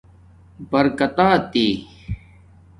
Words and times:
برکتاتݵ 0.71 1.69